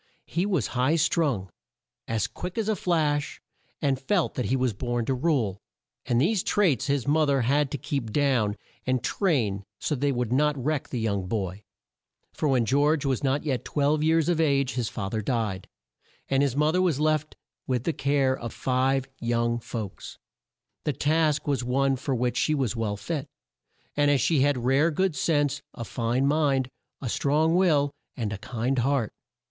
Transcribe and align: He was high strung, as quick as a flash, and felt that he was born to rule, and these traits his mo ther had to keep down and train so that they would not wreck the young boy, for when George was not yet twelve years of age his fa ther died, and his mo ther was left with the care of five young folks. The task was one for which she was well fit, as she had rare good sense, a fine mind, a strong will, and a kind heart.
He 0.25 0.47
was 0.47 0.65
high 0.73 0.95
strung, 0.95 1.51
as 2.07 2.25
quick 2.25 2.57
as 2.57 2.67
a 2.67 2.75
flash, 2.75 3.39
and 3.83 3.99
felt 4.01 4.33
that 4.33 4.45
he 4.47 4.55
was 4.55 4.73
born 4.73 5.05
to 5.05 5.13
rule, 5.13 5.59
and 6.07 6.19
these 6.19 6.41
traits 6.41 6.87
his 6.87 7.05
mo 7.07 7.27
ther 7.27 7.41
had 7.41 7.69
to 7.69 7.77
keep 7.77 8.11
down 8.11 8.57
and 8.87 9.03
train 9.03 9.63
so 9.77 9.93
that 9.93 9.99
they 10.01 10.11
would 10.11 10.33
not 10.33 10.57
wreck 10.57 10.89
the 10.89 10.99
young 10.99 11.27
boy, 11.27 11.61
for 12.33 12.47
when 12.49 12.65
George 12.65 13.05
was 13.05 13.23
not 13.23 13.43
yet 13.43 13.63
twelve 13.63 14.01
years 14.01 14.27
of 14.27 14.41
age 14.41 14.73
his 14.73 14.89
fa 14.89 15.07
ther 15.11 15.21
died, 15.21 15.67
and 16.27 16.41
his 16.41 16.55
mo 16.55 16.71
ther 16.71 16.81
was 16.81 16.99
left 16.99 17.35
with 17.67 17.83
the 17.83 17.93
care 17.93 18.35
of 18.35 18.51
five 18.51 19.07
young 19.19 19.59
folks. 19.59 20.17
The 20.83 20.93
task 20.93 21.45
was 21.45 21.63
one 21.63 21.95
for 21.95 22.15
which 22.15 22.37
she 22.37 22.55
was 22.55 22.75
well 22.75 22.97
fit, 22.97 23.27
as 23.95 24.19
she 24.19 24.39
had 24.41 24.57
rare 24.65 24.89
good 24.89 25.15
sense, 25.15 25.61
a 25.75 25.85
fine 25.85 26.25
mind, 26.25 26.71
a 27.01 27.07
strong 27.07 27.53
will, 27.55 27.91
and 28.17 28.33
a 28.33 28.39
kind 28.39 28.79
heart. 28.79 29.13